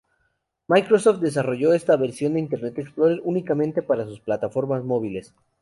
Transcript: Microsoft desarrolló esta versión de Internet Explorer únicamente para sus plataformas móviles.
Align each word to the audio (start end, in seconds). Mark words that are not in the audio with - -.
Microsoft 0.67 1.19
desarrolló 1.21 1.73
esta 1.73 1.95
versión 1.95 2.33
de 2.33 2.39
Internet 2.39 2.79
Explorer 2.79 3.21
únicamente 3.23 3.83
para 3.83 4.05
sus 4.07 4.19
plataformas 4.19 4.83
móviles. 4.83 5.35